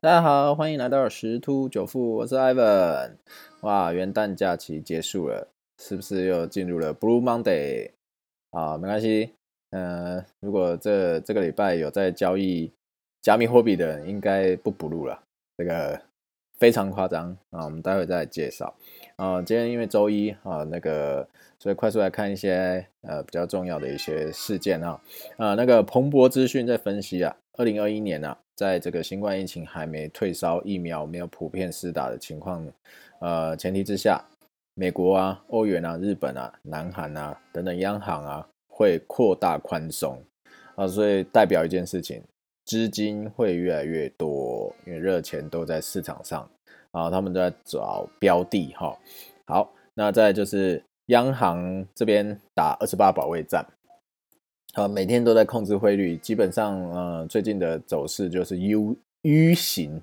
[0.00, 3.16] 大家好，欢迎来到十突九富，我是 Ivan。
[3.62, 7.90] 哇，元旦假期结束了，是不是又进入了 Blue Monday？
[8.52, 9.32] 啊，没关系，
[9.70, 12.70] 嗯，如果这这个礼拜有在交易
[13.20, 15.20] 加密货币的人，应该不 blue 了，
[15.56, 16.00] 这个
[16.60, 17.64] 非常夸张啊。
[17.64, 18.72] 我们待会再介绍。
[19.16, 21.26] 啊，今天因为周一啊，那个
[21.58, 25.00] 所以快速来看一些呃比较重要的一些事件啊。
[25.38, 28.38] 啊，那个彭博资讯在分析啊，二零二一年啊。
[28.58, 32.66] 在这个新冠疫情还没退烧、疫苗没有普遍施打的情况，
[33.20, 34.20] 呃前提之下，
[34.74, 40.20] 美国啊、欧元啊、日本啊、南韩啊等等央行啊会扩大宽松
[40.74, 42.20] 啊，所以代表一件事情，
[42.64, 46.50] 资金会越来越多，因为热钱都在市场上
[46.90, 48.98] 啊，他们都在找标的哈。
[49.46, 53.64] 好，那再就是央行这边打二十八保卫战。
[54.74, 60.00] 呃，每天都在控制汇率，基本上，呃，最近的走势就是 U U 型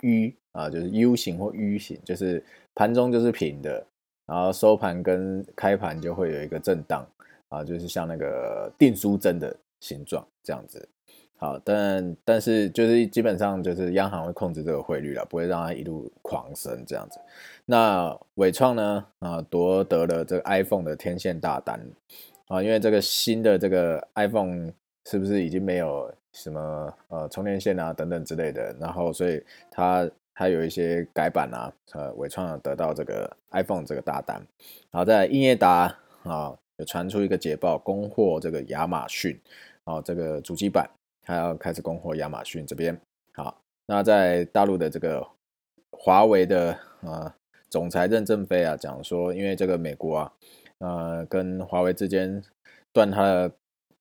[0.00, 2.42] ，U 啊，就是 U 型或 U 型，就是
[2.74, 3.86] 盘中就是平的，
[4.26, 7.06] 然后收盘跟开盘就会有一个震荡，
[7.48, 10.88] 啊，就是像那个定书针的形状这样子。
[11.38, 17.18] 好，但但是就是基本上就是央行会控制这个汇率了，不会让它一路狂升这样子。
[17.64, 21.80] 那伟创呢，啊，夺得了这个 iPhone 的天线大单。
[22.48, 24.72] 啊，因为这个新的这个 iPhone
[25.04, 34.40] 是不是已经没有什么呃充电线啊等等之类的，然后所以它它有一些改版啊，呃，伟创得到这个 iPhone 这个大单，
[34.90, 39.38] 好，在英业达啊有传出一个捷报，供货这个亚马逊，
[39.84, 40.88] 啊，这个主机板
[41.28, 42.98] 他要开始供货亚马逊这边，
[43.34, 45.28] 好，那在大陆的这个
[45.92, 47.36] 华为的啊
[47.68, 50.32] 总裁任正非啊讲说，因为这个美国啊。
[50.80, 52.40] 呃，跟华为之间
[52.92, 53.52] 断它的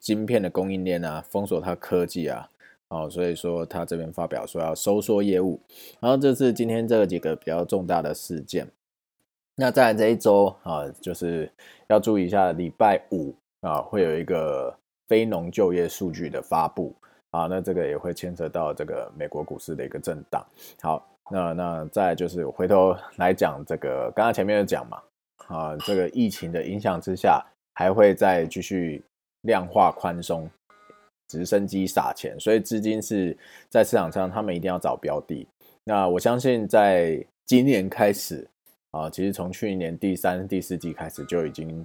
[0.00, 2.48] 晶片的供应链啊，封锁它科技啊，
[2.88, 5.60] 哦，所以说他这边发表说要收缩业务，
[6.00, 8.66] 然后这是今天这几个比较重大的事件。
[9.56, 11.52] 那在这一周啊，就是
[11.88, 14.74] 要注意一下，礼拜五啊会有一个
[15.06, 16.96] 非农就业数据的发布
[17.32, 20.42] 啊，那这个也会牵扯到这个美国股市的一个震荡。
[20.80, 25.02] 好，那那再就是回头来讲这个，刚刚前面有讲嘛。
[25.48, 27.44] 啊，这个疫情的影响之下，
[27.74, 29.02] 还会再继续
[29.42, 30.48] 量化宽松，
[31.28, 33.36] 直升机撒钱，所以资金是
[33.68, 35.46] 在市场上，他们一定要找标的。
[35.84, 38.48] 那我相信，在今年开始
[38.92, 41.84] 啊，其实从去年第三、第四季开始就已经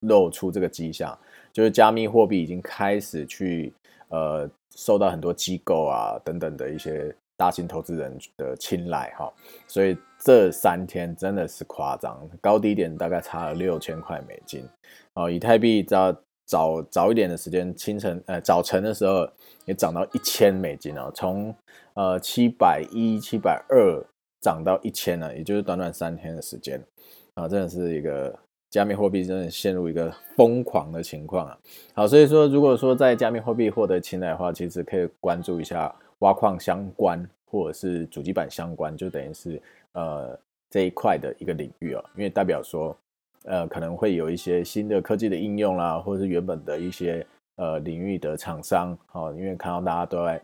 [0.00, 1.18] 露出这个迹象，
[1.52, 3.72] 就是加密货币已经开始去
[4.08, 7.14] 呃受到很多机构啊等等的一些。
[7.40, 9.32] 大型投资人的青睐哈，
[9.68, 14.68] 所以这三天真的是夸张，高低点大概差了六千块美金
[15.14, 15.30] 哦。
[15.30, 16.12] 以太币早
[16.44, 19.24] 早早一点的时间，清晨呃早晨的时候
[19.66, 21.54] 也涨到一千美金哦，从
[21.94, 24.04] 呃七百一、七百二
[24.40, 26.84] 涨到一千了，也就是短短三天的时间
[27.34, 28.36] 啊，真的是一个
[28.70, 31.58] 加密货币真的陷入一个疯狂的情况啊。
[31.94, 35.94] 好，所以说如果说在加密货币获得青睐的话，其实可以关注一下。
[36.20, 39.62] 挖矿相关或者是主机板相关，就等于是
[39.92, 40.36] 呃
[40.68, 42.96] 这一块的一个领域哦，因为代表说
[43.44, 47.24] 呃可能会有一些新的科技的应用啦，或者是原本的一些
[47.54, 50.42] 呃领域的厂商哦，因为看到大家都在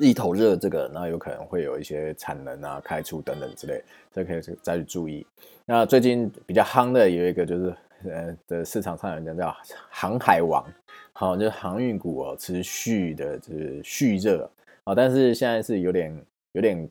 [0.00, 5.26] 一头热这个，那有可能会有一些产能啊开出等等之类，这可以再去注意。
[5.64, 7.74] 那最近比较夯的有一个就是
[8.04, 9.56] 呃的市场上有人叫
[9.90, 10.64] 航海王，
[11.12, 14.48] 好就是航运股哦，持续的就是蓄热。
[14.84, 16.88] 啊，但是现在是有点有点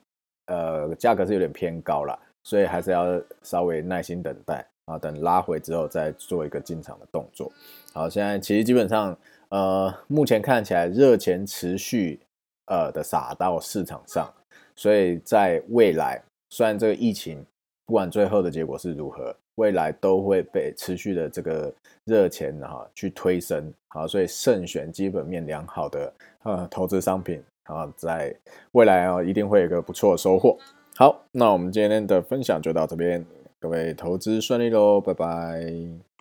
[0.48, 3.06] 呃，价格是有点偏高了，所以还是要
[3.42, 7.50] 稍微耐心等待啊，等拉回之后再做一个进场的动作。
[7.94, 9.18] 好，现在其实基本上
[9.48, 12.20] 呃，目前看起来热钱持续
[12.68, 14.32] 呃的撒到市场上，
[14.76, 17.46] 所以在未来虽然这个疫情
[17.86, 21.74] 不管最后的结果是如何，未来都会被持续的这个
[22.06, 27.44] 热钱哈去推升，好，所以慎选基本面良好的呃投资商品。
[27.66, 28.32] 啊，在
[28.74, 30.56] 未来啊，一定会有个不错的收获。
[30.98, 33.26] 好，那我们今天的分享就到这边，
[33.60, 36.15] 各位投资顺利喽，拜拜。